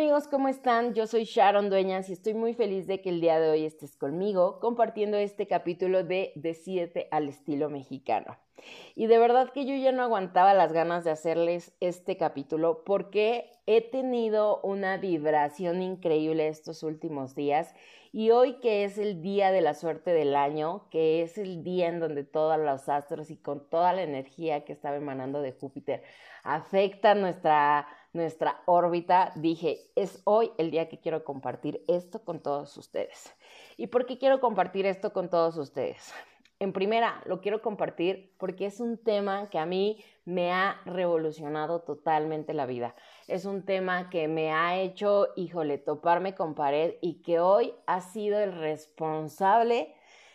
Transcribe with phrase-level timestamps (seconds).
[0.00, 0.94] amigos, ¿cómo están?
[0.94, 3.98] Yo soy Sharon Dueñas y estoy muy feliz de que el día de hoy estés
[3.98, 8.38] conmigo compartiendo este capítulo de Decídete al estilo mexicano.
[8.94, 13.50] Y de verdad que yo ya no aguantaba las ganas de hacerles este capítulo porque
[13.66, 17.74] he tenido una vibración increíble estos últimos días
[18.10, 21.88] y hoy que es el día de la suerte del año, que es el día
[21.88, 26.02] en donde todos los astros y con toda la energía que estaba emanando de Júpiter
[26.42, 32.76] afecta nuestra, nuestra órbita, dije, es hoy el día que quiero compartir esto con todos
[32.76, 33.34] ustedes.
[33.76, 36.12] ¿Y por qué quiero compartir esto con todos ustedes?
[36.58, 41.80] En primera, lo quiero compartir porque es un tema que a mí me ha revolucionado
[41.80, 42.94] totalmente la vida.
[43.28, 48.02] Es un tema que me ha hecho, híjole, toparme con pared y que hoy ha
[48.02, 49.94] sido el responsable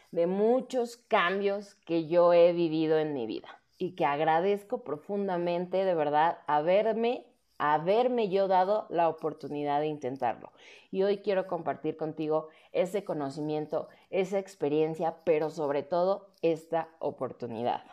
[0.09, 5.93] de muchos cambios que yo he vivido en mi vida y que agradezco profundamente de
[5.93, 10.51] verdad haberme haberme yo dado la oportunidad de intentarlo.
[10.91, 17.83] Y hoy quiero compartir contigo ese conocimiento, esa experiencia, pero sobre todo esta oportunidad.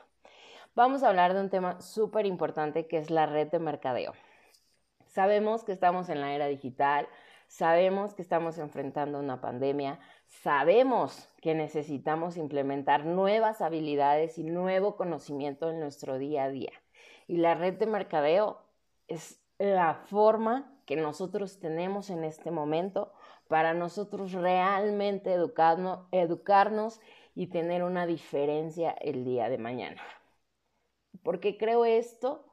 [0.74, 4.14] Vamos a hablar de un tema súper importante que es la red de mercadeo.
[5.06, 7.06] Sabemos que estamos en la era digital,
[7.46, 15.70] sabemos que estamos enfrentando una pandemia, sabemos que necesitamos implementar nuevas habilidades y nuevo conocimiento
[15.70, 16.72] en nuestro día a día.
[17.28, 18.62] Y la red de mercadeo
[19.06, 23.12] es la forma que nosotros tenemos en este momento
[23.48, 27.00] para nosotros realmente educarnos,
[27.34, 30.02] y tener una diferencia el día de mañana.
[31.22, 32.44] ¿Por qué creo esto?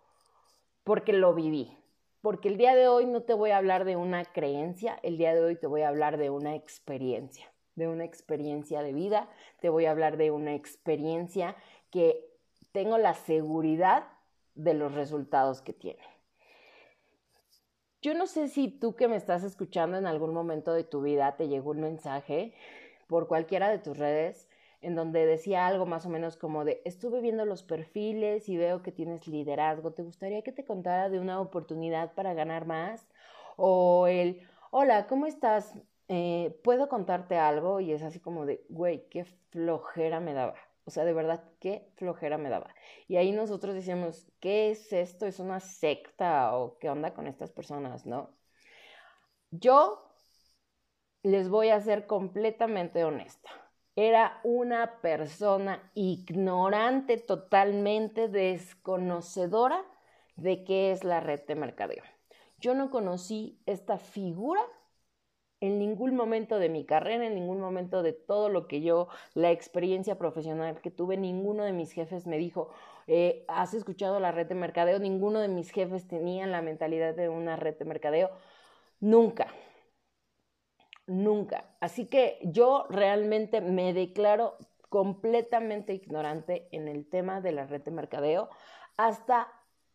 [0.84, 1.78] Porque lo viví.
[2.22, 5.34] Porque el día de hoy no te voy a hablar de una creencia, el día
[5.34, 9.30] de hoy te voy a hablar de una experiencia, de una experiencia de vida,
[9.62, 11.56] te voy a hablar de una experiencia
[11.92, 12.26] que
[12.72, 14.08] tengo la seguridad
[14.56, 16.19] de los resultados que tiene.
[18.02, 21.36] Yo no sé si tú que me estás escuchando en algún momento de tu vida
[21.36, 22.54] te llegó un mensaje
[23.08, 24.48] por cualquiera de tus redes
[24.82, 28.82] en donde decía algo más o menos como de, estuve viendo los perfiles y veo
[28.84, 33.10] que tienes liderazgo, ¿te gustaría que te contara de una oportunidad para ganar más?
[33.58, 35.74] O el, hola, ¿cómo estás?
[36.08, 37.82] Eh, ¿Puedo contarte algo?
[37.82, 40.69] Y es así como de, güey, qué flojera me daba.
[40.90, 42.74] O sea, de verdad, qué flojera me daba.
[43.08, 45.28] Y ahí nosotros decíamos, ¿qué es esto?
[45.28, 48.36] ¿Es una secta o qué onda con estas personas, no?
[49.52, 50.12] Yo
[51.22, 53.52] les voy a ser completamente honesta.
[53.96, 59.86] Era una persona ignorante, totalmente desconocedora
[60.38, 62.04] de qué es la red de mercadeo.
[62.58, 64.64] Yo no conocí esta figura
[65.62, 69.52] en ningún momento de mi carrera, en ningún momento de todo lo que yo, la
[69.52, 72.70] experiencia profesional que tuve, ninguno de mis jefes me dijo,
[73.08, 75.00] eh, ¿has escuchado la red de mercadeo?
[75.00, 78.32] Ninguno de mis jefes tenía la mentalidad de una red de mercadeo.
[79.00, 79.48] Nunca.
[81.08, 81.76] Nunca.
[81.80, 84.58] Así que yo realmente me declaro
[84.90, 88.50] completamente ignorante en el tema de la red de mercadeo
[88.98, 89.48] hasta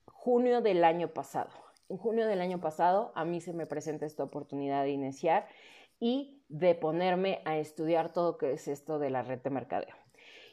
[0.06, 1.63] junio del año pasado.
[1.89, 5.47] En junio del año pasado a mí se me presenta esta oportunidad de iniciar
[6.00, 9.95] y de ponerme a estudiar todo lo que es esto de la red de mercadeo.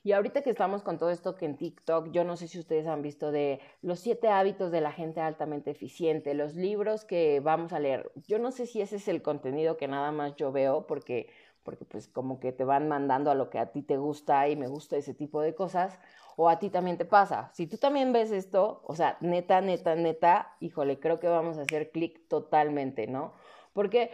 [0.04, 2.88] Y ahorita que estamos con todo esto que en TikTok, yo no sé si ustedes
[2.88, 7.72] han visto de los siete hábitos de la gente altamente eficiente, los libros que vamos
[7.72, 8.12] a leer.
[8.28, 11.30] Yo no sé si ese es el contenido que nada más yo veo porque
[11.64, 14.56] porque pues como que te van mandando a lo que a ti te gusta y
[14.56, 16.00] me gusta ese tipo de cosas,
[16.36, 17.52] o a ti también te pasa.
[17.54, 21.64] Si tú también ves esto, o sea, neta, neta, neta, híjole, creo que vamos a
[21.64, 23.34] hacer clic totalmente, ¿no?
[23.74, 24.12] Porque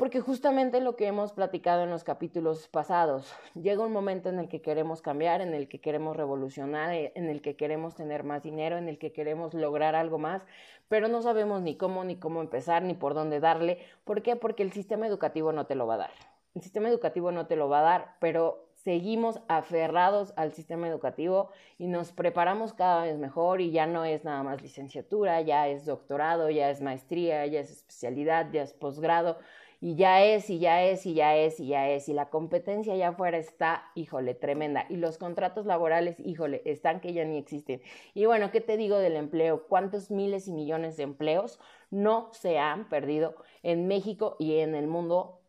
[0.00, 4.48] porque justamente lo que hemos platicado en los capítulos pasados, llega un momento en el
[4.48, 8.42] que queremos cambiar, en el que queremos revolucionar, eh, en el que queremos tener más
[8.42, 10.40] dinero, en el que queremos lograr algo más,
[10.88, 13.76] pero no sabemos ni cómo, ni cómo empezar, ni por dónde darle.
[14.04, 14.36] ¿Por qué?
[14.36, 16.39] Porque el sistema educativo no te lo va a dar.
[16.54, 21.50] El sistema educativo no te lo va a dar, pero seguimos aferrados al sistema educativo
[21.78, 25.84] y nos preparamos cada vez mejor y ya no es nada más licenciatura, ya es
[25.84, 29.38] doctorado, ya es maestría, ya es especialidad, ya es posgrado
[29.80, 32.94] y ya es y ya es y ya es y ya es y la competencia
[32.94, 37.80] allá afuera está, híjole, tremenda y los contratos laborales, híjole, están que ya ni existen.
[38.12, 39.68] Y bueno, ¿qué te digo del empleo?
[39.68, 41.60] ¿Cuántos miles y millones de empleos
[41.90, 45.39] no se han perdido en México y en el mundo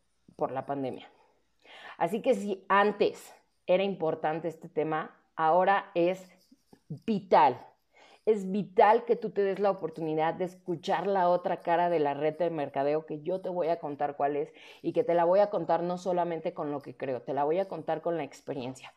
[0.42, 1.08] por la pandemia?
[2.00, 3.32] Así que si antes
[3.68, 6.20] era importante este tema, ahora es
[7.06, 7.64] vital.
[8.26, 12.16] Es vital que tú te des la oportunidad de escuchar la otra cara de la
[12.16, 14.52] red de mercadeo que yo te voy a contar cuál es
[14.82, 17.44] y que te la voy a contar no solamente con lo que creo, te la
[17.44, 18.96] voy a contar con la experiencia.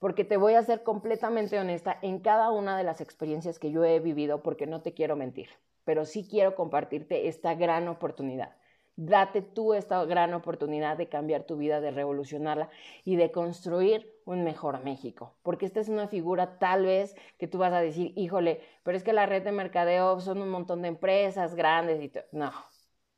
[0.00, 3.84] Porque te voy a ser completamente honesta en cada una de las experiencias que yo
[3.84, 5.50] he vivido porque no te quiero mentir,
[5.84, 8.56] pero sí quiero compartirte esta gran oportunidad
[9.02, 12.68] Date tú esta gran oportunidad de cambiar tu vida, de revolucionarla
[13.02, 15.38] y de construir un mejor México.
[15.42, 19.02] Porque esta es una figura tal vez que tú vas a decir, híjole, pero es
[19.02, 22.12] que la red de mercadeo son un montón de empresas grandes y.
[22.32, 22.52] No,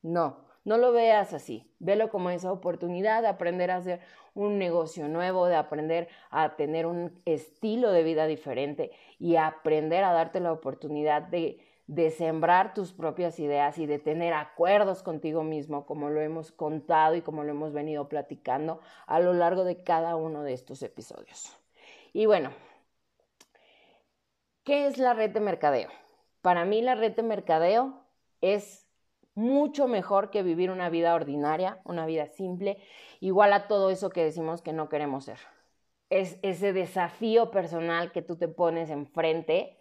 [0.02, 1.68] no, no lo veas así.
[1.80, 4.02] Velo como esa oportunidad de aprender a hacer
[4.34, 10.12] un negocio nuevo, de aprender a tener un estilo de vida diferente y aprender a
[10.12, 15.84] darte la oportunidad de, de sembrar tus propias ideas y de tener acuerdos contigo mismo,
[15.84, 20.16] como lo hemos contado y como lo hemos venido platicando a lo largo de cada
[20.16, 21.58] uno de estos episodios.
[22.12, 22.50] Y bueno,
[24.64, 25.90] ¿qué es la red de mercadeo?
[26.40, 28.04] Para mí la red de mercadeo
[28.40, 28.86] es
[29.34, 32.78] mucho mejor que vivir una vida ordinaria, una vida simple,
[33.20, 35.38] igual a todo eso que decimos que no queremos ser.
[36.10, 39.78] Es ese desafío personal que tú te pones enfrente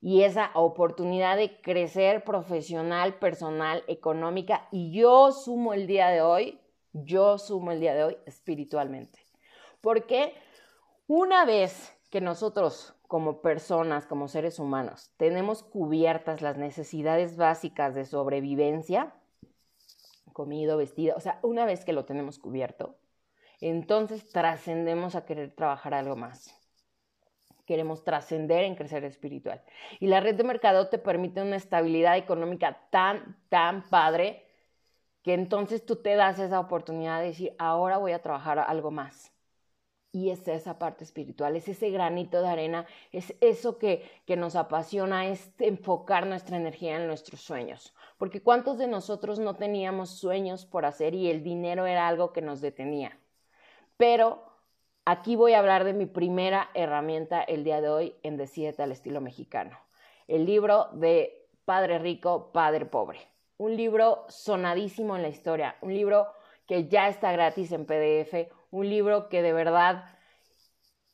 [0.00, 6.60] y esa oportunidad de crecer profesional, personal, económica y yo sumo el día de hoy,
[6.92, 9.18] yo sumo el día de hoy espiritualmente.
[9.80, 10.34] Porque
[11.06, 18.04] una vez que nosotros como personas, como seres humanos, tenemos cubiertas las necesidades básicas de
[18.04, 19.12] sobrevivencia,
[20.32, 22.96] comido, vestido, o sea, una vez que lo tenemos cubierto,
[23.60, 26.59] entonces trascendemos a querer trabajar algo más.
[27.70, 29.62] Queremos trascender en crecer espiritual.
[30.00, 34.44] Y la red de mercado te permite una estabilidad económica tan, tan padre
[35.22, 39.32] que entonces tú te das esa oportunidad de decir, ahora voy a trabajar algo más
[40.10, 44.56] y es esa parte espiritual, es ese granito de arena, es eso que, que nos
[44.56, 47.94] apasiona, es enfocar nuestra energía en nuestros sueños.
[48.18, 52.42] Porque ¿cuántos de nosotros no teníamos sueños por hacer y el dinero era algo que
[52.42, 53.16] nos detenía?
[53.96, 54.49] Pero
[55.04, 58.92] aquí voy a hablar de mi primera herramienta el día de hoy en Decídete al
[58.92, 59.78] estilo mexicano.
[60.28, 63.20] El libro de Padre Rico, Padre Pobre.
[63.58, 66.28] Un libro sonadísimo en la historia, un libro
[66.66, 70.04] que ya está gratis en PDF, un libro que de verdad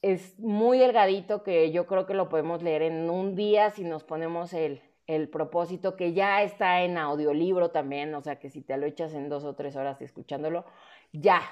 [0.03, 4.05] es muy delgadito, que yo creo que lo podemos leer en un día si nos
[4.05, 8.77] ponemos el, el propósito, que ya está en audiolibro también, o sea que si te
[8.77, 10.65] lo echas en dos o tres horas escuchándolo,
[11.13, 11.43] ya.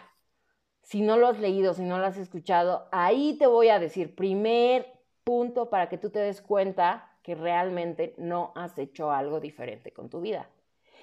[0.84, 4.14] Si no lo has leído, si no lo has escuchado, ahí te voy a decir,
[4.14, 4.86] primer
[5.24, 10.10] punto para que tú te des cuenta que realmente no has hecho algo diferente con
[10.10, 10.50] tu vida.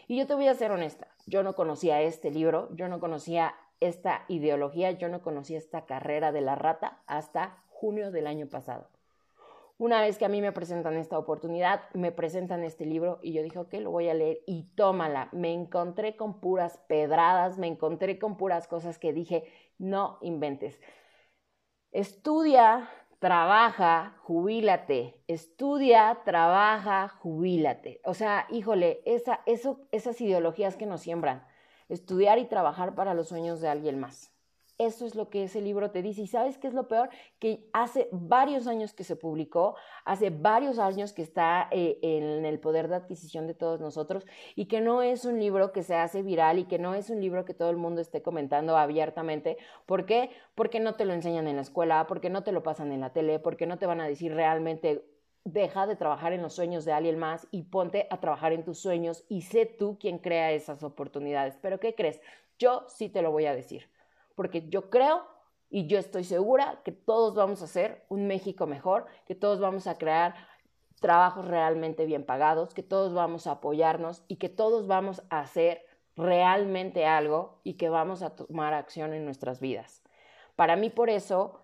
[0.07, 3.55] Y yo te voy a ser honesta, yo no conocía este libro, yo no conocía
[3.79, 8.87] esta ideología, yo no conocía esta carrera de la rata hasta junio del año pasado.
[9.81, 13.41] Una vez que a mí me presentan esta oportunidad, me presentan este libro y yo
[13.41, 15.29] dije, ok, lo voy a leer y tómala.
[15.31, 19.45] Me encontré con puras pedradas, me encontré con puras cosas que dije,
[19.81, 20.79] no inventes.
[21.91, 22.89] Estudia,
[23.19, 25.21] trabaja, jubílate.
[25.27, 28.01] Estudia, trabaja, jubílate.
[28.03, 31.45] O sea, híjole, esa, eso, esas ideologías que nos siembran
[31.89, 34.31] estudiar y trabajar para los sueños de alguien más.
[34.81, 36.23] Eso es lo que ese libro te dice.
[36.23, 37.09] ¿Y sabes qué es lo peor?
[37.37, 39.75] Que hace varios años que se publicó,
[40.05, 44.25] hace varios años que está eh, en el poder de adquisición de todos nosotros
[44.55, 47.21] y que no es un libro que se hace viral y que no es un
[47.21, 49.57] libro que todo el mundo esté comentando abiertamente.
[49.85, 50.31] ¿Por qué?
[50.55, 53.13] Porque no te lo enseñan en la escuela, porque no te lo pasan en la
[53.13, 55.05] tele, porque no te van a decir realmente
[55.43, 58.79] deja de trabajar en los sueños de alguien más y ponte a trabajar en tus
[58.79, 61.59] sueños y sé tú quien crea esas oportunidades.
[61.61, 62.19] Pero ¿qué crees?
[62.57, 63.89] Yo sí te lo voy a decir,
[64.35, 65.25] porque yo creo
[65.69, 69.87] y yo estoy segura que todos vamos a hacer un México mejor, que todos vamos
[69.87, 70.35] a crear
[70.99, 75.85] trabajos realmente bien pagados, que todos vamos a apoyarnos y que todos vamos a hacer
[76.15, 80.03] realmente algo y que vamos a tomar acción en nuestras vidas.
[80.55, 81.61] Para mí por eso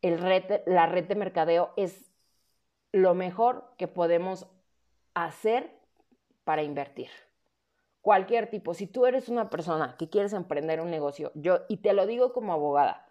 [0.00, 2.12] la red de mercadeo es
[2.92, 4.46] lo mejor que podemos
[5.14, 5.70] hacer
[6.44, 7.10] para invertir.
[8.02, 11.92] Cualquier tipo, si tú eres una persona que quieres emprender un negocio, yo, y te
[11.92, 13.06] lo digo como abogada,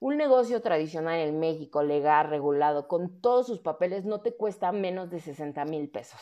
[0.00, 5.10] un negocio tradicional en México, legal, regulado, con todos sus papeles, no te cuesta menos
[5.10, 6.20] de 60 mil pesos.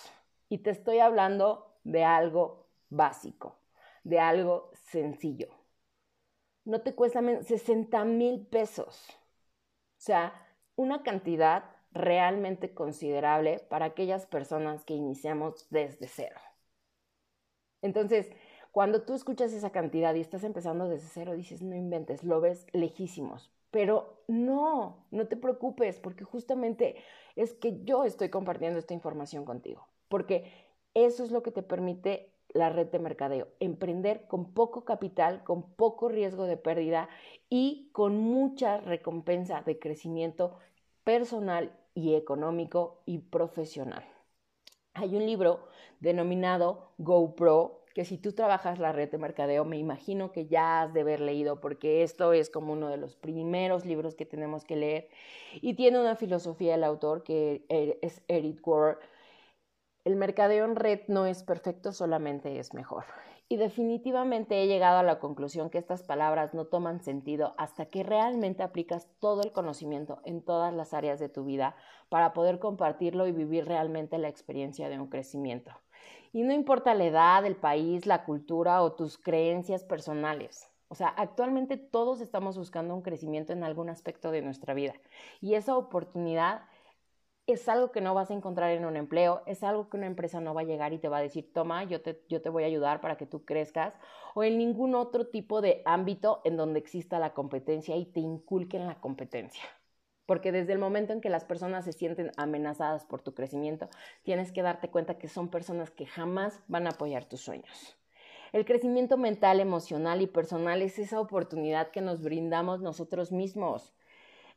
[0.48, 3.56] Y te estoy hablando de algo básico,
[4.04, 5.48] de algo sencillo.
[6.64, 9.06] No te cuesta menos 60 mil pesos.
[9.10, 10.32] O sea,
[10.76, 16.40] una cantidad realmente considerable para aquellas personas que iniciamos desde cero.
[17.82, 18.30] Entonces,
[18.72, 22.66] cuando tú escuchas esa cantidad y estás empezando desde cero, dices, no inventes, lo ves
[22.72, 23.50] lejísimos.
[23.70, 26.96] Pero no, no te preocupes, porque justamente
[27.36, 30.50] es que yo estoy compartiendo esta información contigo, porque
[30.94, 35.62] eso es lo que te permite la red de mercadeo, emprender con poco capital, con
[35.74, 37.08] poco riesgo de pérdida
[37.50, 40.56] y con mucha recompensa de crecimiento
[41.04, 44.04] personal y económico y profesional.
[44.98, 45.60] Hay un libro
[46.00, 50.92] denominado GoPro que si tú trabajas la red de mercadeo, me imagino que ya has
[50.92, 54.76] de haber leído, porque esto es como uno de los primeros libros que tenemos que
[54.76, 55.08] leer.
[55.60, 58.98] Y tiene una filosofía el autor que e, es Eric Gore.
[60.04, 63.04] El mercadeo en red no es perfecto, solamente es mejor.
[63.50, 68.02] Y definitivamente he llegado a la conclusión que estas palabras no toman sentido hasta que
[68.02, 71.74] realmente aplicas todo el conocimiento en todas las áreas de tu vida
[72.10, 75.72] para poder compartirlo y vivir realmente la experiencia de un crecimiento.
[76.34, 80.70] Y no importa la edad, el país, la cultura o tus creencias personales.
[80.88, 84.92] O sea, actualmente todos estamos buscando un crecimiento en algún aspecto de nuestra vida.
[85.40, 86.62] Y esa oportunidad
[87.48, 90.38] es algo que no vas a encontrar en un empleo, es algo que una empresa
[90.38, 92.62] no va a llegar y te va a decir, toma, yo te, yo te voy
[92.62, 93.94] a ayudar para que tú crezcas,
[94.34, 98.86] o en ningún otro tipo de ámbito en donde exista la competencia y te inculquen
[98.86, 99.62] la competencia.
[100.26, 103.88] Porque desde el momento en que las personas se sienten amenazadas por tu crecimiento,
[104.24, 107.96] tienes que darte cuenta que son personas que jamás van a apoyar tus sueños.
[108.52, 113.94] El crecimiento mental, emocional y personal es esa oportunidad que nos brindamos nosotros mismos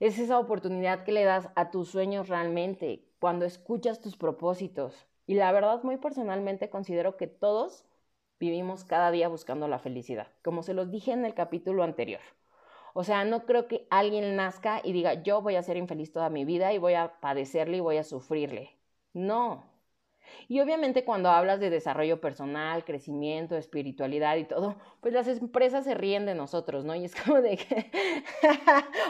[0.02, 5.08] es esa oportunidad que le das a tus sueños realmente, cuando escuchas tus propósitos.
[5.28, 7.86] Y la verdad, muy personalmente considero que todos
[8.40, 12.22] vivimos cada día buscando la felicidad, como se los dije en el capítulo anterior.
[12.96, 16.32] O sea, no creo que alguien nazca y diga, yo voy a ser infeliz toda
[16.32, 18.72] mi vida y voy a padecerle y voy a sufrirle.
[19.14, 19.71] No,
[20.48, 25.94] y obviamente cuando hablas de desarrollo personal, crecimiento, espiritualidad y todo, pues las empresas se
[25.96, 26.96] ríen de nosotros, ¿no?
[26.96, 27.92] Y es como de que,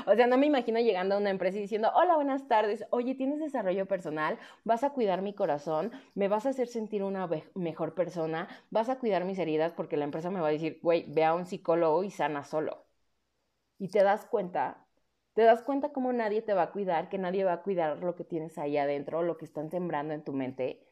[0.08, 3.16] o sea, no me imagino llegando a una empresa y diciendo, hola, buenas tardes, oye,
[3.16, 4.38] ¿tienes desarrollo personal?
[4.64, 5.92] ¿Vas a cuidar mi corazón?
[6.16, 8.48] ¿Me vas a hacer sentir una mejor persona?
[8.70, 9.74] ¿Vas a cuidar mis heridas?
[9.74, 12.86] Porque la empresa me va a decir, güey, ve a un psicólogo y sana solo.
[13.80, 14.88] Y te das cuenta
[15.34, 18.16] te das cuenta cómo nadie te va a cuidar, que nadie va a cuidar lo
[18.16, 20.86] que tienes ahí adentro, lo que están sembrando en tu mente.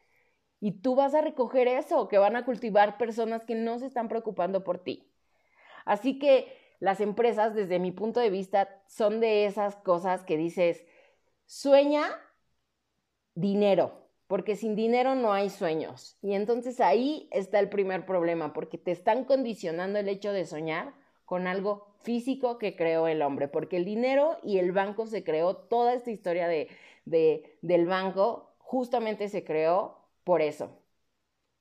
[0.60, 4.08] Y tú vas a recoger eso, que van a cultivar personas que no se están
[4.08, 5.10] preocupando por ti.
[5.86, 10.84] Así que las empresas, desde mi punto de vista, son de esas cosas que dices,
[11.46, 12.04] sueña
[13.34, 16.18] dinero, porque sin dinero no hay sueños.
[16.22, 20.94] Y entonces ahí está el primer problema, porque te están condicionando el hecho de soñar
[21.24, 25.56] con algo físico que creó el hombre, porque el dinero y el banco se creó,
[25.56, 26.68] toda esta historia de,
[27.04, 30.80] de, del banco justamente se creó por eso.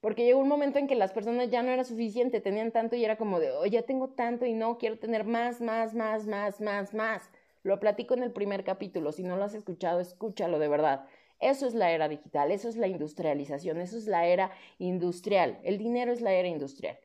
[0.02, 3.04] Porque llegó un momento en que las personas ya no era suficiente, tenían tanto y
[3.06, 6.62] era como de, oh, ya tengo tanto y no, quiero tener más, más, más, más,
[6.62, 7.30] más, más.
[7.64, 11.06] Lo platico en el primer capítulo, si no lo has escuchado, escúchalo de verdad.
[11.40, 15.60] Eso es la era digital, eso es la industrialización, eso es la era industrial.
[15.64, 16.98] El dinero es la era industrial.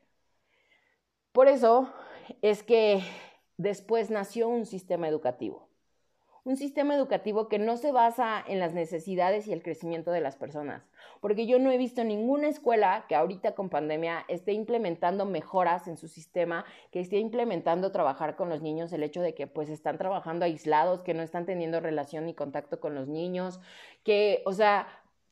[1.31, 1.93] Por eso
[2.41, 3.03] es que
[3.57, 5.64] después nació un sistema educativo
[6.45, 10.35] un sistema educativo que no se basa en las necesidades y el crecimiento de las
[10.35, 10.87] personas,
[11.19, 15.97] porque yo no he visto ninguna escuela que ahorita con pandemia esté implementando mejoras en
[15.97, 19.97] su sistema, que esté implementando trabajar con los niños, el hecho de que pues están
[19.97, 23.59] trabajando aislados, que no están teniendo relación ni contacto con los niños,
[24.03, 24.87] que, o sea,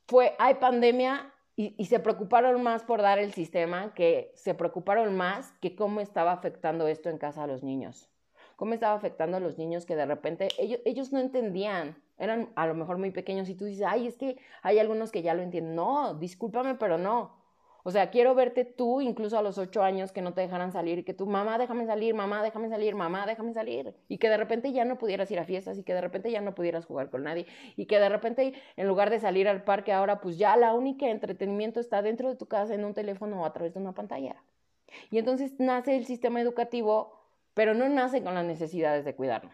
[0.08, 5.15] fue, hay pandemia y, y, se preocuparon más por dar el sistema que se preocuparon
[5.15, 8.10] más que cómo estaba afectando esto en casa a los niños
[8.55, 12.67] cómo estaba afectando a los niños que de repente ellos, ellos no entendían, eran a
[12.67, 15.41] lo mejor muy pequeños y tú dices, ay, es que hay algunos que ya lo
[15.41, 15.75] entienden.
[15.75, 17.43] No, discúlpame, pero no.
[17.86, 21.03] O sea, quiero verte tú, incluso a los ocho años, que no te dejaran salir
[21.03, 23.93] que tu mamá, déjame salir, mamá, déjame salir, mamá, déjame salir.
[24.07, 26.39] Y que de repente ya no pudieras ir a fiestas y que de repente ya
[26.39, 27.45] no pudieras jugar con nadie.
[27.75, 31.10] Y que de repente, en lugar de salir al parque ahora, pues ya la única
[31.10, 34.41] entretenimiento está dentro de tu casa en un teléfono o a través de una pantalla.
[35.12, 37.22] Y entonces nace el sistema educativo
[37.53, 39.53] pero no nace con las necesidades de cuidarnos.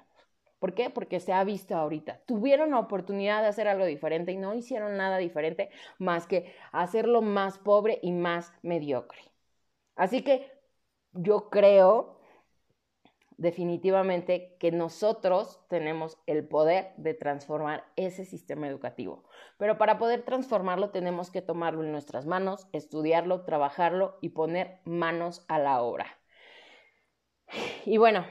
[0.60, 0.90] ¿Por qué?
[0.90, 2.22] Porque se ha visto ahorita.
[2.26, 7.22] Tuvieron la oportunidad de hacer algo diferente y no hicieron nada diferente más que hacerlo
[7.22, 9.22] más pobre y más mediocre.
[9.96, 10.52] Así que
[11.14, 12.20] yo creo
[13.38, 19.24] definitivamente que nosotros tenemos el poder de transformar ese sistema educativo.
[19.58, 25.46] Pero para poder transformarlo tenemos que tomarlo en nuestras manos, estudiarlo, trabajarlo y poner manos
[25.48, 26.19] a la obra.
[27.86, 28.26] Y bueno,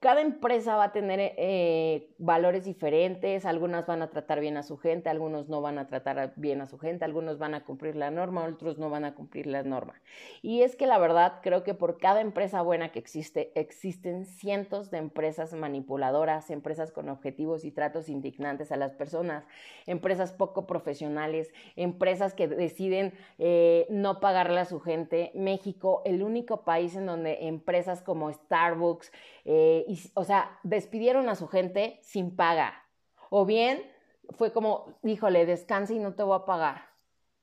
[0.00, 4.76] cada empresa va a tener eh, valores diferentes, algunas van a tratar bien a su
[4.76, 8.10] gente, algunos no van a tratar bien a su gente, algunos van a cumplir la
[8.10, 9.94] norma, otros no van a cumplir la norma.
[10.42, 14.90] Y es que la verdad creo que por cada empresa buena que existe, existen cientos
[14.90, 19.44] de empresas manipuladoras, empresas con objetivos y tratos indignantes a las personas,
[19.86, 25.32] empresas poco profesionales, empresas que deciden eh, no pagarle a su gente.
[25.34, 29.10] México, el único país en donde empresas como Starbucks,
[29.44, 32.84] eh, o sea, despidieron a su gente sin paga.
[33.30, 33.82] O bien
[34.30, 36.82] fue como, híjole, descansa y no te voy a pagar.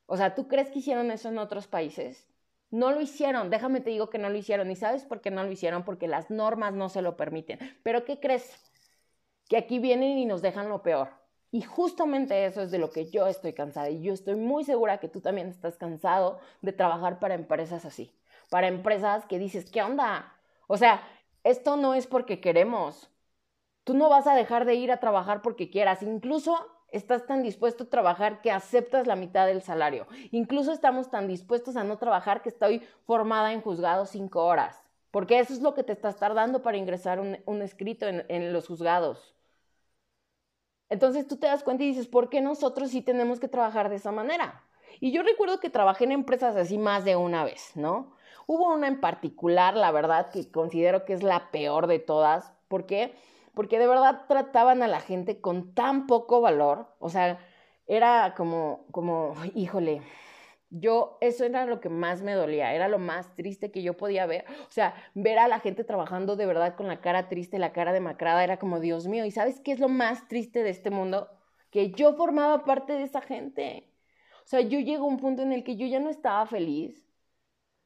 [0.06, 2.28] O sea, ¿tú crees que hicieron eso en otros países?
[2.70, 4.72] No lo hicieron, déjame te digo que no lo hicieron.
[4.72, 5.84] ¿Y sabes por qué no lo hicieron?
[5.84, 7.60] Porque las normas no se lo permiten.
[7.84, 8.60] Pero ¿qué crees?
[9.48, 11.10] Que aquí vienen y nos dejan lo peor.
[11.52, 13.90] Y justamente eso es de lo que yo estoy cansada.
[13.92, 18.12] Y yo estoy muy segura que tú también estás cansado de trabajar para empresas así.
[18.50, 20.34] Para empresas que dices, ¿qué onda?
[20.68, 21.04] O sea,
[21.44, 23.10] esto no es porque queremos.
[23.84, 26.02] Tú no vas a dejar de ir a trabajar porque quieras.
[26.04, 26.58] Incluso
[26.92, 30.08] estás tan dispuesto a trabajar que aceptas la mitad del salario.
[30.32, 34.84] Incluso estamos tan dispuestos a no trabajar que estoy formada en juzgados cinco horas.
[35.12, 38.68] Porque eso es lo que te estás tardando para ingresar un, escrito en, en los
[38.68, 39.36] juzgados.
[40.90, 43.96] Entonces tú te das cuenta y dices, ¿por qué nosotros sí tenemos que trabajar de
[43.98, 44.64] esa manera?
[45.00, 48.16] Y yo recuerdo que trabajé en empresas así más de una vez, ¿no?
[48.48, 52.54] Hubo una en particular, la verdad, que considero que es la peor de todas.
[52.68, 53.14] ¿Por qué?
[53.54, 56.88] Porque de verdad trataban a la gente con tan poco valor.
[57.00, 57.40] O sea,
[57.88, 60.02] era como, como, híjole,
[60.70, 64.26] yo, eso era lo que más me dolía, era lo más triste que yo podía
[64.26, 64.46] ver.
[64.68, 67.94] O sea, ver a la gente trabajando de verdad con la cara triste, la cara
[67.94, 71.30] demacrada, era como, Dios mío, ¿y sabes qué es lo más triste de este mundo?
[71.70, 73.88] Que yo formaba parte de esa gente.
[74.44, 77.06] O sea, yo llego a un punto en el que yo ya no estaba feliz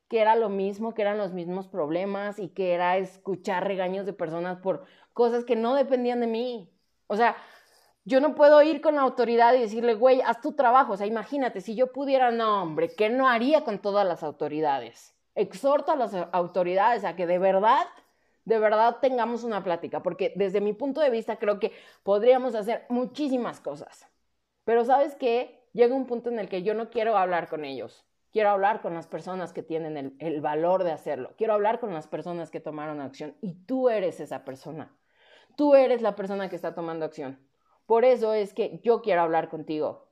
[0.07, 4.13] que era lo mismo, que eran los mismos problemas y que era escuchar regaños de
[4.13, 6.71] personas por cosas que no dependían de mí.
[7.07, 7.35] O sea,
[8.05, 10.93] yo no puedo ir con la autoridad y decirle, güey, haz tu trabajo.
[10.93, 15.13] O sea, imagínate, si yo pudiera, no, hombre, ¿qué no haría con todas las autoridades?
[15.35, 17.85] Exhorto a las autoridades a que de verdad,
[18.45, 21.73] de verdad tengamos una plática, porque desde mi punto de vista creo que
[22.03, 24.07] podríamos hacer muchísimas cosas.
[24.63, 25.67] Pero sabes qué?
[25.73, 28.05] Llega un punto en el que yo no quiero hablar con ellos.
[28.31, 31.33] Quiero hablar con las personas que tienen el, valor de hacerlo.
[31.37, 33.35] Quiero hablar con las personas que tomaron acción.
[33.41, 34.95] Y tú eres esa persona.
[35.55, 37.39] Tú eres la persona que está tomando acción.
[37.85, 40.07] Por eso es que yo quiero hablar contigo.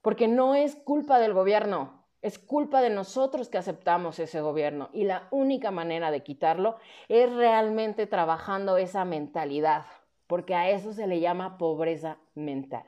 [0.00, 4.88] Porque no es culpa del gobierno, es culpa de nosotros que aceptamos ese gobierno.
[4.92, 6.76] Y la única manera de quitarlo
[7.08, 9.84] es realmente trabajando esa mentalidad.
[10.26, 12.84] Porque a eso se le llama pobreza mental.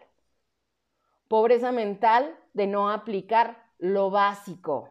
[1.29, 4.91] Pobreza mental de no aplicar lo básico,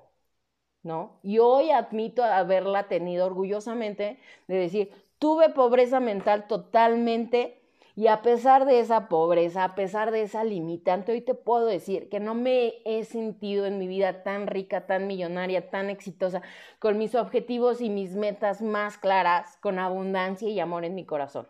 [0.84, 1.20] ¿no?
[1.24, 7.62] Y hoy admito haberla tenido orgullosamente de decir, tuve pobreza mental totalmente
[7.96, 12.10] y a pesar de esa pobreza, a pesar de esa limitante, hoy te puedo decir
[12.10, 16.42] que no me he sentido en mi vida tan rica, tan millonaria, tan exitosa,
[16.80, 21.48] con mis objetivos y mis metas más claras, con abundancia y amor en mi corazón.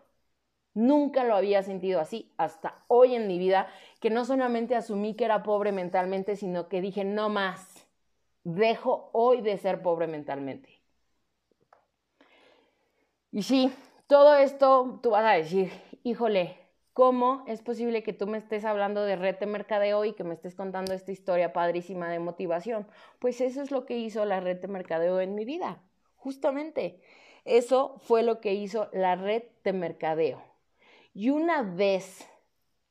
[0.74, 3.66] Nunca lo había sentido así hasta hoy en mi vida,
[4.06, 7.88] que no solamente asumí que era pobre mentalmente, sino que dije, no más,
[8.44, 10.68] dejo hoy de ser pobre mentalmente.
[13.32, 13.72] Y sí,
[14.06, 15.72] todo esto tú vas a decir,
[16.04, 16.56] híjole,
[16.92, 20.34] ¿cómo es posible que tú me estés hablando de red de mercadeo y que me
[20.34, 22.86] estés contando esta historia padrísima de motivación?
[23.18, 25.82] Pues eso es lo que hizo la red de mercadeo en mi vida,
[26.14, 27.00] justamente.
[27.44, 30.40] Eso fue lo que hizo la red de mercadeo.
[31.12, 32.24] Y una vez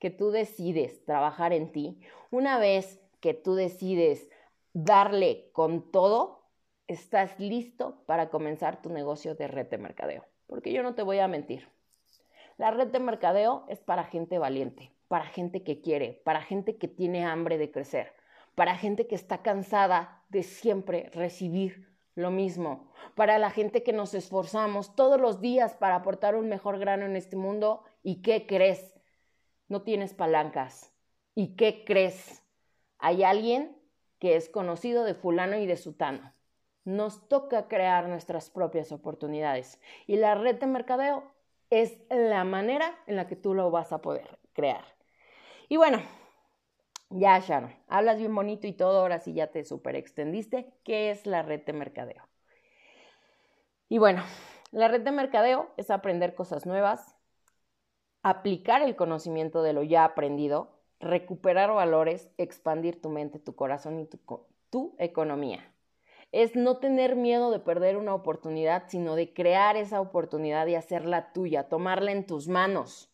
[0.06, 1.98] que tú decides trabajar en ti,
[2.30, 4.30] una vez que tú decides
[4.72, 6.44] darle con todo,
[6.86, 10.24] estás listo para comenzar tu negocio de red de mercadeo.
[10.46, 11.68] Porque yo no te voy a mentir.
[12.56, 16.86] La red de mercadeo es para gente valiente, para gente que quiere, para gente que
[16.86, 18.12] tiene hambre de crecer,
[18.54, 24.14] para gente que está cansada de siempre recibir lo mismo, para la gente que nos
[24.14, 28.95] esforzamos todos los días para aportar un mejor grano en este mundo ¿Y qué crees?
[29.68, 30.92] No tienes palancas.
[31.34, 32.42] ¿Y qué crees?
[32.98, 33.76] Hay alguien
[34.18, 36.32] que es conocido de fulano y de sutano.
[36.84, 39.80] Nos toca crear nuestras propias oportunidades.
[40.06, 41.32] Y la red de mercadeo
[41.70, 44.84] es la manera en la que tú lo vas a poder crear.
[45.68, 46.00] Y bueno,
[47.10, 50.72] ya Sharon, hablas bien bonito y todo, ahora sí ya te super extendiste.
[50.84, 52.22] ¿Qué es la red de mercadeo?
[53.88, 54.22] Y bueno,
[54.70, 57.15] la red de mercadeo es aprender cosas nuevas,
[58.28, 64.06] aplicar el conocimiento de lo ya aprendido, recuperar valores, expandir tu mente, tu corazón y
[64.68, 65.72] tu, economía.
[66.32, 71.32] Es no tener miedo de perder una oportunidad, sino de crear esa oportunidad y hacerla
[71.32, 73.12] tuya, tomarla en tus manos.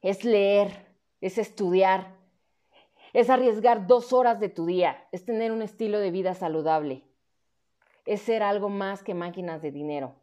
[0.00, 0.86] Es leer,
[1.20, 2.14] es estudiar,
[3.12, 7.02] es arriesgar dos horas de tu día, es tener un estilo de vida saludable,
[8.06, 10.14] es ser algo más que máquinas de dinero,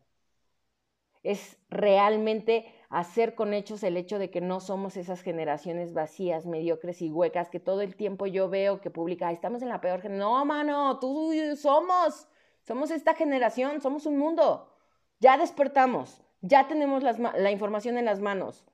[1.24, 7.02] es realmente hacer con hechos el hecho de que no somos esas generaciones vacías, mediocres
[7.02, 10.28] y huecas que todo el tiempo yo veo que publica, estamos en la peor generación.
[10.28, 12.28] No, mano, tú somos,
[12.64, 14.74] somos esta generación, somos un mundo.
[15.20, 18.66] Ya despertamos, ya tenemos la información en las manos.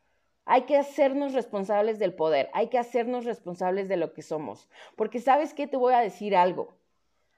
[0.45, 4.69] Hay que hacernos responsables del poder, hay que hacernos responsables de lo que somos.
[4.95, 6.77] Porque sabes qué, te voy a decir algo.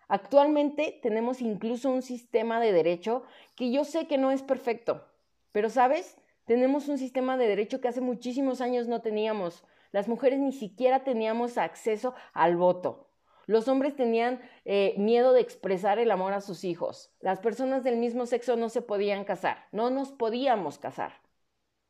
[0.09, 3.23] Actualmente tenemos incluso un sistema de derecho
[3.55, 5.05] que yo sé que no es perfecto,
[5.51, 9.65] pero sabes, tenemos un sistema de derecho que hace muchísimos años no teníamos.
[9.91, 13.09] Las mujeres ni siquiera teníamos acceso al voto.
[13.47, 17.13] Los hombres tenían eh, miedo de expresar el amor a sus hijos.
[17.19, 21.21] Las personas del mismo sexo no se podían casar, no nos podíamos casar.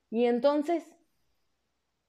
[0.09, 0.83] Y entonces,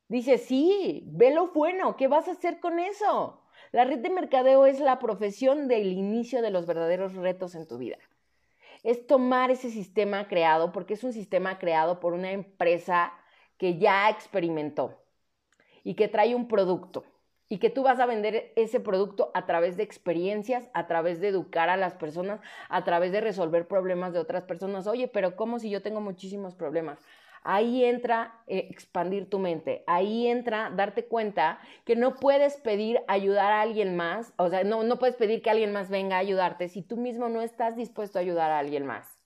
[0.09, 3.43] dice, sí, ve lo bueno, ¿qué vas a hacer con eso?
[3.73, 7.79] La red de mercadeo es la profesión del inicio de los verdaderos retos en tu
[7.79, 7.99] vida.
[8.83, 13.13] Es tomar ese sistema creado, porque es un sistema creado por una empresa
[13.57, 15.03] que ya experimentó
[15.85, 17.05] y que trae un producto
[17.49, 21.29] y que tú vas a vender ese producto a través de experiencias, a través de
[21.29, 24.87] educar a las personas, a través de resolver problemas de otras personas.
[24.87, 27.01] Oye, pero ¿cómo si yo tengo muchísimos problemas?
[27.51, 33.53] Ahí entra eh, expandir tu mente, ahí entra darte cuenta que no puedes pedir ayudar
[33.53, 36.69] a alguien más, o sea, no, no puedes pedir que alguien más venga a ayudarte
[36.69, 39.19] si tú mismo no estás dispuesto a ayudar a alguien más.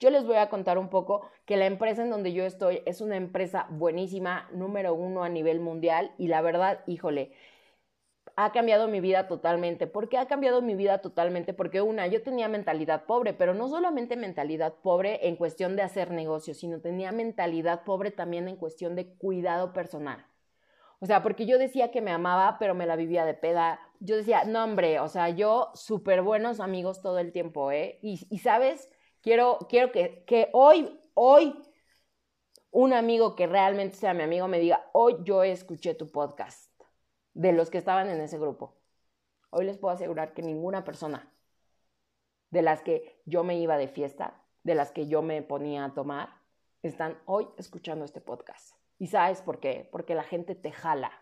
[0.00, 3.02] Yo les voy a contar un poco que la empresa en donde yo estoy es
[3.02, 7.32] una empresa buenísima, número uno a nivel mundial y la verdad, híjole,
[8.36, 9.86] ha cambiado mi vida totalmente.
[9.86, 11.54] ¿Por qué ha cambiado mi vida totalmente?
[11.54, 16.10] Porque una, yo tenía mentalidad pobre, pero no solamente mentalidad pobre en cuestión de hacer
[16.10, 20.26] negocios, sino tenía mentalidad pobre también en cuestión de cuidado personal.
[21.00, 23.80] O sea, porque yo decía que me amaba, pero me la vivía de peda.
[24.00, 27.98] Yo decía, no, hombre, o sea, yo súper buenos amigos todo el tiempo, ¿eh?
[28.02, 28.90] Y, sabes,
[29.22, 31.54] quiero, quiero que, que hoy, hoy,
[32.70, 36.75] un amigo que realmente sea mi amigo me diga, hoy yo escuché tu podcast
[37.36, 38.74] de los que estaban en ese grupo.
[39.50, 41.30] Hoy les puedo asegurar que ninguna persona
[42.50, 45.92] de las que yo me iba de fiesta, de las que yo me ponía a
[45.92, 46.30] tomar,
[46.82, 48.74] están hoy escuchando este podcast.
[48.98, 49.86] ¿Y sabes por qué?
[49.92, 51.12] Porque la gente te jala.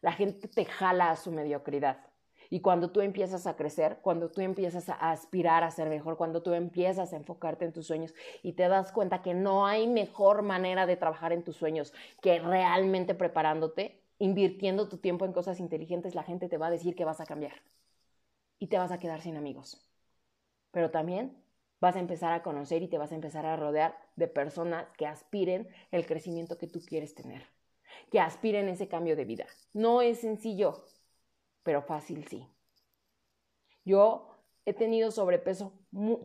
[0.00, 2.06] La gente te jala a su mediocridad.
[2.48, 6.44] Y cuando tú empiezas a crecer, cuando tú empiezas a aspirar a ser mejor, cuando
[6.44, 10.42] tú empiezas a enfocarte en tus sueños y te das cuenta que no hay mejor
[10.42, 16.14] manera de trabajar en tus sueños que realmente preparándote, invirtiendo tu tiempo en cosas inteligentes,
[16.14, 17.54] la gente te va a decir que vas a cambiar
[18.58, 19.86] y te vas a quedar sin amigos.
[20.70, 21.36] Pero también
[21.80, 25.06] vas a empezar a conocer y te vas a empezar a rodear de personas que
[25.06, 27.46] aspiren el crecimiento que tú quieres tener,
[28.10, 29.46] que aspiren ese cambio de vida.
[29.72, 30.84] No es sencillo,
[31.62, 32.46] pero fácil sí.
[33.84, 34.28] Yo
[34.64, 35.72] he tenido sobrepeso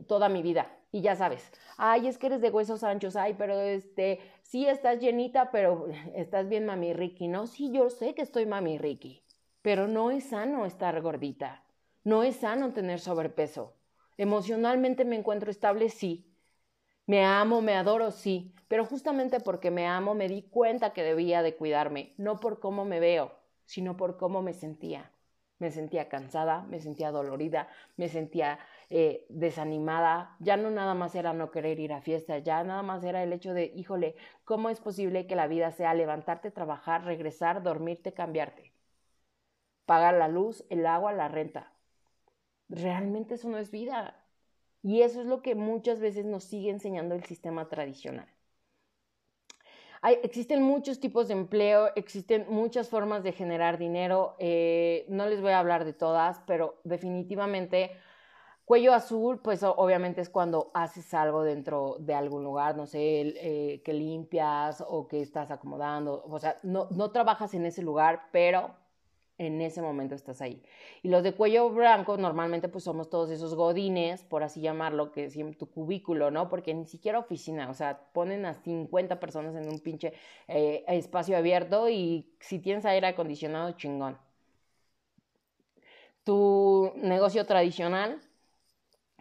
[0.08, 3.60] toda mi vida y ya sabes, ay, es que eres de huesos anchos, ay, pero
[3.60, 7.48] este, sí estás llenita, pero estás bien mami Ricky, ¿no?
[7.48, 9.24] Sí, yo sé que estoy mami Ricky,
[9.62, 11.64] pero no es sano estar gordita,
[12.04, 13.74] no es sano tener sobrepeso.
[14.18, 16.28] Emocionalmente me encuentro estable, sí.
[17.06, 21.42] Me amo, me adoro, sí, pero justamente porque me amo me di cuenta que debía
[21.42, 23.34] de cuidarme, no por cómo me veo,
[23.66, 25.12] sino por cómo me sentía.
[25.62, 31.34] Me sentía cansada, me sentía dolorida, me sentía eh, desanimada, ya no nada más era
[31.34, 34.80] no querer ir a fiestas, ya nada más era el hecho de, híjole, ¿cómo es
[34.82, 38.74] posible que la vida sea levantarte, trabajar, regresar, dormirte, cambiarte?
[39.86, 41.72] Pagar la luz, el agua, la renta.
[42.70, 44.16] Realmente eso no es vida.
[44.84, 48.28] Y eso es lo que muchas veces nos sigue enseñando el sistema tradicional.
[50.02, 54.36] Hay, existen muchos tipos de empleo, existen muchas formas de generar dinero.
[54.40, 57.92] Eh, no les voy a hablar de todas, pero definitivamente
[58.72, 63.82] Cuello azul, pues obviamente es cuando haces algo dentro de algún lugar, no sé, eh,
[63.84, 68.74] que limpias o que estás acomodando, o sea, no, no trabajas en ese lugar, pero
[69.42, 70.62] en ese momento estás ahí.
[71.02, 75.26] Y los de cuello blanco normalmente pues somos todos esos godines, por así llamarlo, que
[75.26, 76.48] es tu cubículo, ¿no?
[76.48, 80.14] Porque ni siquiera oficina, o sea, ponen a 50 personas en un pinche
[80.48, 84.18] eh, espacio abierto y si tienes aire acondicionado, chingón.
[86.24, 88.22] Tu negocio tradicional,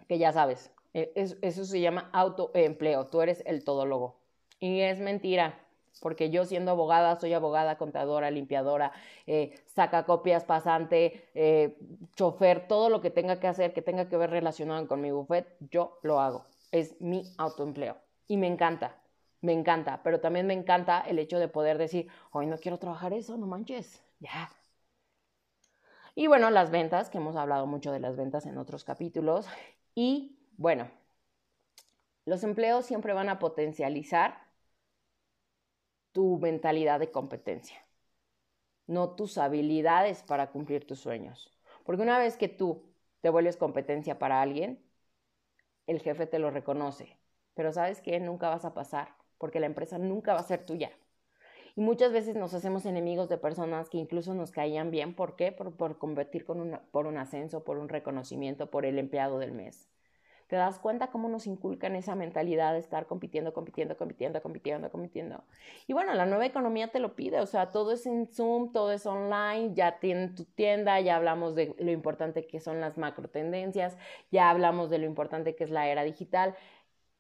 [0.07, 4.21] que ya sabes, e, eso se llama autoempleo, tú eres el todólogo.
[4.59, 5.59] Y es mentira,
[6.01, 8.93] porque yo siendo abogada, soy abogada, contadora, limpiadora,
[9.27, 11.79] eh, saca copias, pasante, eh,
[12.15, 15.47] chofer, todo lo que tenga que hacer, que tenga que ver relacionado con mi buffet,
[15.71, 16.47] yo lo hago.
[16.73, 17.97] Es mi autoempleo.
[18.29, 18.97] Y me encanta,
[19.41, 23.13] me encanta, pero también me encanta el hecho de poder decir, hoy no quiero trabajar
[23.13, 24.51] eso, no manches, ya.
[26.15, 29.47] Y bueno, las ventas, que hemos hablado mucho de las ventas en otros capítulos,
[29.95, 30.91] y bueno,
[32.25, 34.50] los empleos siempre van a potencializar
[36.13, 37.85] tu mentalidad de competencia,
[38.87, 41.53] no tus habilidades para cumplir tus sueños.
[41.85, 42.83] Porque una vez que tú
[43.21, 44.83] te vuelves competencia para alguien,
[45.87, 47.19] el jefe te lo reconoce.
[47.55, 50.93] Pero sabes que nunca vas a pasar, porque la empresa nunca va a ser tuya.
[51.77, 55.15] Y muchas veces nos hacemos enemigos de personas que incluso nos caían bien.
[55.15, 55.53] ¿Por qué?
[55.53, 59.89] Por, por competir con por un ascenso, por un reconocimiento, por el empleado del mes.
[60.51, 65.45] ¿Te das cuenta cómo nos inculcan esa mentalidad de estar compitiendo, compitiendo, compitiendo, compitiendo, compitiendo?
[65.87, 68.91] Y bueno, la nueva economía te lo pide, o sea, todo es en Zoom, todo
[68.91, 73.29] es online, ya tienes tu tienda, ya hablamos de lo importante que son las macro
[73.29, 73.97] tendencias,
[74.33, 76.57] ya hablamos de lo importante que es la era digital,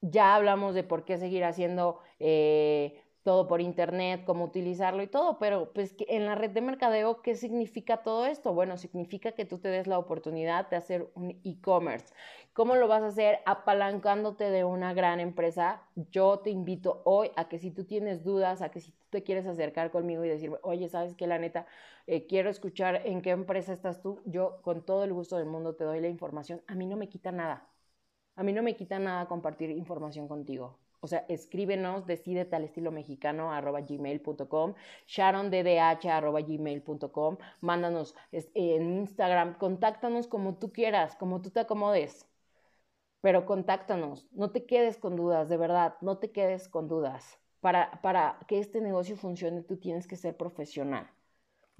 [0.01, 2.01] ya hablamos de por qué seguir haciendo...
[2.19, 7.23] Eh, todo por internet, cómo utilizarlo y todo, pero pues en la red de mercadeo,
[7.23, 8.53] ¿qué significa todo esto?
[8.53, 12.12] Bueno, significa que tú te des la oportunidad de hacer un e-commerce.
[12.55, 13.38] ¿Cómo lo vas a hacer?
[13.47, 15.81] Apalancándote de una gran empresa.
[16.11, 19.23] Yo te invito hoy a que si tú tienes dudas, a que si tú te
[19.23, 21.29] quieres acercar conmigo y decir, oye, ¿sabes qué?
[21.29, 21.66] La neta,
[22.09, 24.21] eh, quiero escuchar en qué empresa estás tú.
[24.25, 26.62] Yo con todo el gusto del mundo te doy la información.
[26.66, 27.69] A mí no me quita nada.
[28.37, 30.79] A mí no me quita nada compartir información contigo.
[31.01, 34.75] O sea, escríbenos, decídete al estilo mexicano arroba gmail.com,
[35.07, 35.55] sharonddh
[36.09, 42.27] arroba gmail.com, mándanos en Instagram, contáctanos como tú quieras, como tú te acomodes.
[43.23, 47.39] Pero contáctanos, no te quedes con dudas, de verdad, no te quedes con dudas.
[47.61, 51.11] Para, para que este negocio funcione, tú tienes que ser profesional.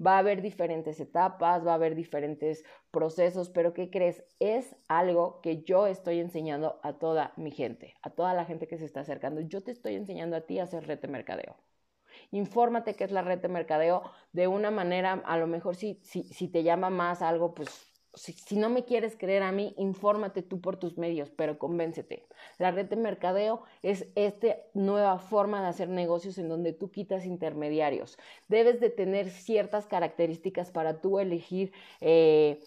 [0.05, 4.23] Va a haber diferentes etapas, va a haber diferentes procesos, pero ¿qué crees?
[4.39, 8.77] Es algo que yo estoy enseñando a toda mi gente, a toda la gente que
[8.77, 9.41] se está acercando.
[9.41, 11.57] Yo te estoy enseñando a ti a hacer red de mercadeo.
[12.31, 16.23] Infórmate qué es la red de mercadeo de una manera, a lo mejor si, si,
[16.23, 20.59] si te llama más algo, pues si, no me quieres creer a mí, infórmate tú
[20.59, 22.25] por tus medios, pero convéncete.
[22.57, 27.25] La red de mercadeo es esta nueva forma de hacer negocios en donde tú quitas
[27.25, 28.17] intermediarios.
[28.49, 31.71] Debes de tener ciertas características para tú elegir
[32.01, 32.59] eh,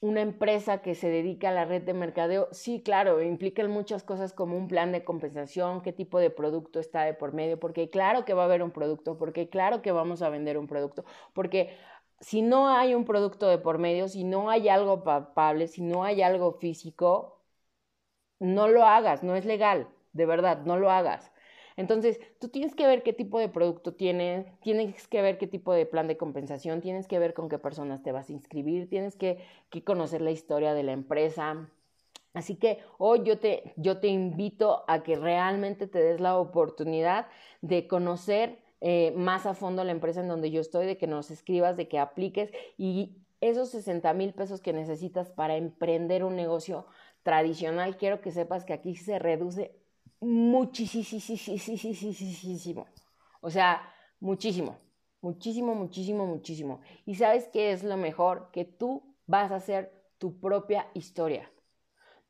[0.00, 2.48] una empresa que se dedica a la red de mercadeo.
[2.52, 7.02] Sí, claro, implican muchas cosas como un plan de compensación, qué tipo de producto está
[7.04, 10.22] de por medio, porque claro que va a haber un producto, porque claro que vamos
[10.22, 11.76] a vender un producto, porque
[12.20, 16.04] si no hay un producto de por medio, si no hay algo palpable, si no
[16.04, 17.42] hay algo físico,
[18.38, 21.32] no lo hagas, no es legal, de verdad, no lo hagas.
[21.76, 25.72] Entonces, tú tienes que ver qué tipo de producto tienes, tienes que ver qué tipo
[25.74, 29.16] de plan de compensación, tienes que ver con qué personas te vas a inscribir, tienes
[29.16, 31.68] que, que conocer la historia de la empresa.
[32.34, 37.28] Así que hoy yo te, yo te invito a que realmente te des la oportunidad
[37.62, 41.30] de conocer eh, más a fondo la empresa en donde yo estoy, de que nos
[41.30, 46.86] escribas, de que apliques y esos 60 mil pesos que necesitas para emprender un negocio
[47.22, 49.76] tradicional, quiero que sepas que aquí se reduce
[50.20, 51.16] muchísimo.
[53.40, 53.50] O
[54.20, 54.78] muchísimo,
[55.20, 56.80] muchísimo, muchísimo, muchísimo.
[57.04, 58.50] Y sabes qué es lo mejor?
[58.52, 61.50] Que tú vas a hacer tu propia historia.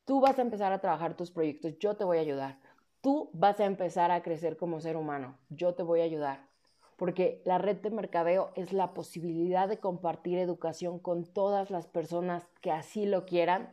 [0.04, 2.61] Tú vas a empezar a trabajar tus proyectos, yo te voy a ayudar
[3.07, 5.38] tú vas a empezar a crecer como ser humano.
[5.49, 6.49] Yo te voy a ayudar.
[6.97, 12.49] Porque la red de mercadeo es la posibilidad de compartir educación con todas las personas
[12.61, 13.73] que así lo quieran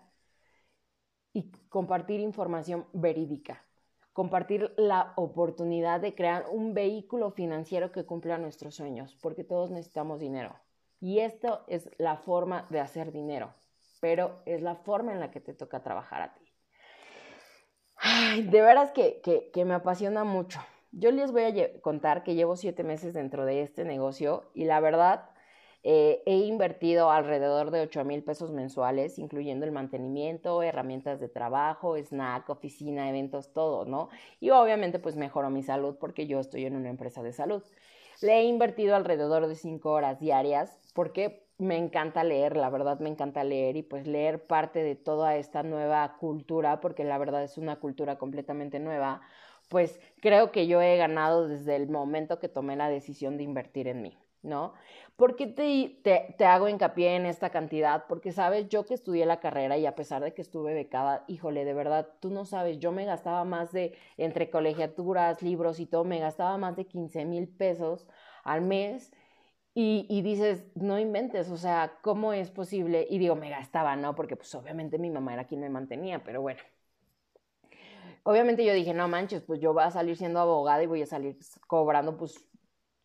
[1.33, 3.65] y compartir información verídica.
[4.11, 10.19] Compartir la oportunidad de crear un vehículo financiero que cumpla nuestros sueños, porque todos necesitamos
[10.19, 10.53] dinero.
[10.99, 13.55] Y esto es la forma de hacer dinero,
[13.99, 16.42] pero es la forma en la que te toca trabajar a ti.
[18.05, 19.21] Ay, de veras que,
[19.53, 20.59] que, me apasiona mucho.
[20.91, 24.81] Yo les voy a contar que llevo siete meses dentro de este negocio y la
[24.81, 25.29] verdad
[25.83, 31.95] eh, he invertido alrededor de 8 mil pesos mensuales, incluyendo el mantenimiento, herramientas de trabajo,
[31.95, 34.09] snack, oficina, eventos, todo, ¿no?
[34.41, 37.63] Y obviamente pues mejoro mi salud porque yo estoy en una empresa de salud.
[38.21, 43.09] Le he invertido alrededor de 5 horas diarias porque me encanta leer, la verdad me
[43.09, 47.57] encanta leer y pues leer parte de toda esta nueva cultura, porque la verdad es
[47.57, 49.21] una cultura completamente nueva,
[49.69, 53.87] pues creo que yo he ganado desde el momento que tomé la decisión de invertir
[53.87, 54.73] en mí, ¿no?
[55.15, 58.05] ¿Por qué te, te, te, hago hincapié en esta cantidad?
[58.07, 61.65] Porque, sabes, yo que estudié la carrera y a pesar de que estuve becada, híjole,
[61.65, 66.03] de verdad, tú no sabes, yo me gastaba más de, entre colegiaturas, libros y todo,
[66.03, 68.07] me gastaba más de 15 mil pesos
[68.43, 69.13] al mes
[69.75, 73.07] y, dices, no inventes, o sea, ¿cómo es posible?
[73.09, 74.13] Y digo, me gastaba, ¿no?
[74.13, 76.61] Porque pues obviamente mi mamá era quien me mantenía, pero bueno.
[78.23, 81.07] Obviamente yo dije, no manches, pues yo voy a salir siendo abogada y voy a
[81.07, 82.45] salir cobrando pues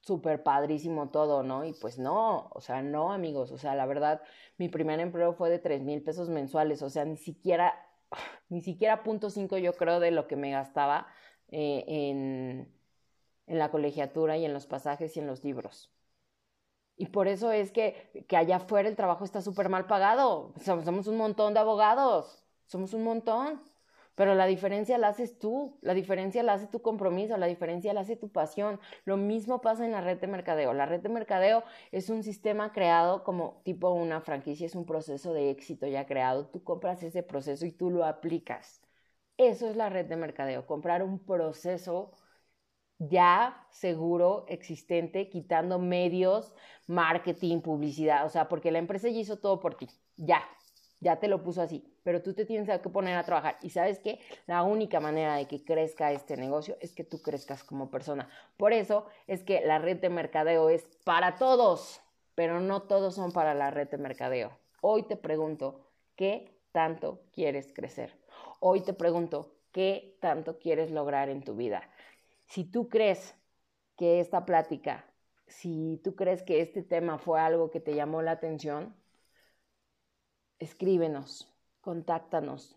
[0.00, 1.64] súper padrísimo todo, ¿no?
[1.64, 4.22] Y pues no, o sea, no, amigos, o sea, la verdad,
[4.58, 7.74] mi primer empleo fue de tres mil pesos mensuales, o sea, ni siquiera,
[8.50, 11.08] ni siquiera punto cinco yo creo de lo que me gastaba
[11.50, 12.72] eh, en,
[13.46, 15.90] en la colegiatura y en los pasajes y en los libros.
[16.98, 20.52] Y por eso es que, que allá afuera el trabajo está súper mal pagado.
[20.60, 23.62] Somos, un montón de abogados, somos un montón.
[24.16, 28.00] Pero la diferencia la haces tú, la diferencia la hace tu compromiso, la diferencia la
[28.00, 28.80] hace tu pasión.
[29.04, 30.74] Lo mismo pasa en la red de mercadeo.
[30.74, 35.32] La red de mercadeo es un sistema creado como tipo una franquicia, es un proceso
[35.32, 36.48] de éxito ya creado.
[36.48, 38.82] Tú compras ese proceso y tú lo aplicas.
[39.36, 42.10] Eso es la red de mercadeo, comprar un proceso
[42.98, 46.54] ya seguro, existente, quitando medios,
[46.86, 50.42] marketing, publicidad, o sea, porque la empresa ya hizo todo por ti, ya,
[51.00, 53.56] ya te lo puso así, pero tú te tienes que poner a trabajar.
[53.62, 57.62] Y sabes que la única manera de que crezca este negocio es que tú crezcas
[57.62, 58.28] como persona.
[58.56, 62.00] Por eso es que la red de mercadeo es para todos,
[62.34, 64.58] pero no todos son para la red de mercadeo.
[64.80, 68.16] Hoy te pregunto, ¿qué tanto quieres crecer?
[68.60, 71.88] Hoy te pregunto, ¿qué tanto quieres lograr en tu vida?
[72.48, 73.36] Si tú crees
[73.96, 75.04] que esta plática,
[75.46, 78.96] si tú crees que este tema fue algo que te llamó la atención,
[80.58, 82.74] escríbenos, contáctanos,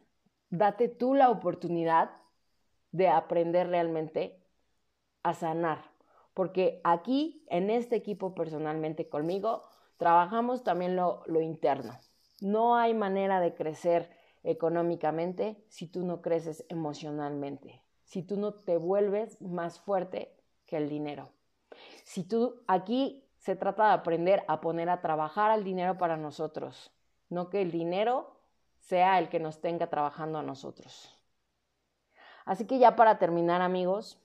[0.49, 2.11] date tú la oportunidad
[2.91, 4.43] de aprender realmente
[5.23, 5.89] a sanar.
[6.33, 9.63] Porque aquí, en este equipo personalmente conmigo,
[9.95, 11.97] trabajamos también lo, lo interno.
[12.41, 14.09] No hay manera de crecer
[14.43, 20.89] económicamente si tú no creces emocionalmente si tú no te vuelves más fuerte que el
[20.89, 21.29] dinero.
[22.03, 26.91] Si tú aquí se trata de aprender a poner a trabajar al dinero para nosotros,
[27.29, 28.35] no que el dinero
[28.79, 31.17] sea el que nos tenga trabajando a nosotros.
[32.43, 34.19] Así que ya para terminar amigos,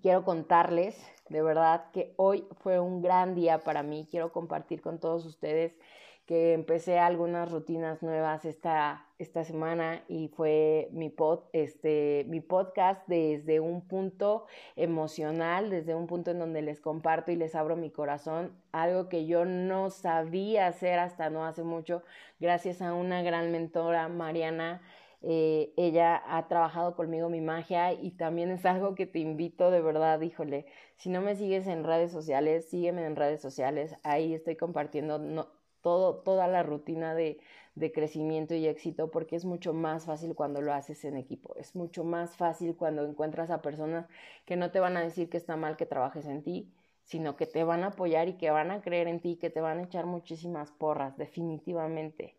[0.00, 4.08] quiero contarles de verdad que hoy fue un gran día para mí.
[4.10, 5.78] Quiero compartir con todos ustedes
[6.26, 13.06] que empecé algunas rutinas nuevas esta, esta semana y fue mi, pod, este, mi podcast
[13.06, 17.90] desde un punto emocional, desde un punto en donde les comparto y les abro mi
[17.90, 22.02] corazón, algo que yo no sabía hacer hasta no hace mucho,
[22.40, 24.82] gracias a una gran mentora, Mariana.
[25.22, 29.80] Eh, ella ha trabajado conmigo mi magia y también es algo que te invito de
[29.80, 34.56] verdad, híjole, si no me sigues en redes sociales, sígueme en redes sociales, ahí estoy
[34.56, 35.18] compartiendo
[35.86, 37.38] toda la rutina de,
[37.74, 41.54] de crecimiento y éxito porque es mucho más fácil cuando lo haces en equipo.
[41.56, 44.06] Es mucho más fácil cuando encuentras a personas
[44.46, 46.72] que no te van a decir que está mal que trabajes en ti,
[47.04, 49.60] sino que te van a apoyar y que van a creer en ti, que te
[49.60, 52.36] van a echar muchísimas porras, definitivamente.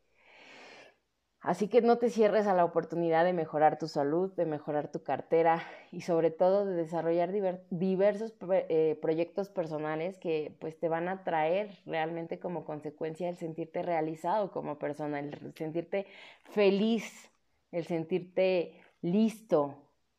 [1.47, 5.01] Así que no te cierres a la oportunidad de mejorar tu salud, de mejorar tu
[5.01, 7.31] cartera y sobre todo de desarrollar
[7.69, 13.81] diversos eh, proyectos personales que pues te van a traer realmente como consecuencia el sentirte
[13.81, 16.07] realizado como persona, el sentirte
[16.51, 17.31] feliz,
[17.71, 19.75] el sentirte listo.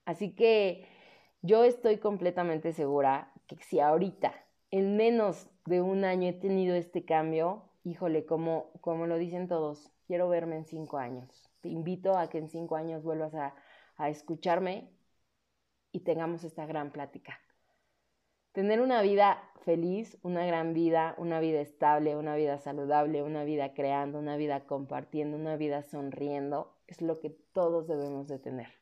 [0.07, 0.87] Así que
[1.43, 4.33] yo estoy completamente segura que si ahorita
[4.71, 9.93] en menos de un año he tenido este cambio, híjole, como, como lo dicen todos,
[10.09, 11.49] quiero verme en cinco años.
[11.61, 13.55] Te invito a que en cinco años vuelvas a,
[13.97, 14.91] a escucharme
[15.93, 17.39] y tengamos esta gran plática.
[18.53, 23.75] Tener una vida feliz, una gran vida, una vida estable, una vida saludable, una vida
[23.75, 28.78] creando, una vida compartiendo, una vida sonriendo, es lo que todos debemos de tener.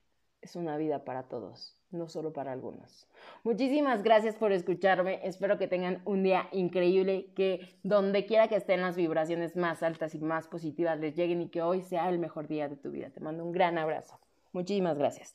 [0.47, 3.09] Es una vida para todos no solo para algunos.
[3.43, 5.19] Muchísimas gracias por escucharme.
[5.25, 10.15] Espero que tengan un día increíble, que donde quiera que estén las vibraciones más altas
[10.15, 13.11] y más positivas les lleguen y que hoy sea el mejor día de tu vida.
[13.11, 14.21] Te mando un gran abrazo.
[14.53, 15.33] Muchísimas gracias.